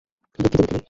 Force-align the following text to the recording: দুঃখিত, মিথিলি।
দুঃখিত, 0.39 0.53
মিথিলি। 0.53 0.79